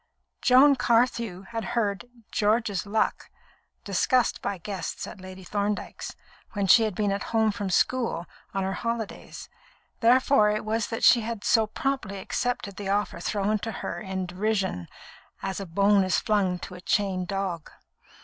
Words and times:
Joan 0.41 0.77
Carthew 0.77 1.43
had 1.43 1.63
heard 1.77 2.05
"George's 2.31 2.87
luck" 2.87 3.29
discussed 3.83 4.41
by 4.41 4.57
guests 4.57 5.05
at 5.05 5.21
Lady 5.21 5.43
Thorndyke's, 5.43 6.15
when 6.53 6.65
she 6.65 6.81
had 6.85 6.95
been 6.95 7.11
at 7.11 7.25
home 7.37 7.51
from 7.51 7.69
school 7.69 8.25
on 8.51 8.63
her 8.63 8.73
holidays; 8.73 9.47
therefore 9.99 10.49
it 10.49 10.65
was 10.65 10.87
that 10.87 11.03
she 11.03 11.21
had 11.21 11.43
so 11.43 11.67
promptly 11.67 12.17
accepted 12.17 12.77
the 12.77 12.89
offer 12.89 13.19
thrown 13.19 13.59
to 13.59 13.71
her 13.71 13.99
in 14.01 14.25
derision, 14.25 14.87
as 15.43 15.59
a 15.59 15.67
bone 15.67 16.03
is 16.03 16.17
flung 16.17 16.57
to 16.57 16.73
a 16.73 16.81
chained 16.81 17.27
dog. 17.27 17.69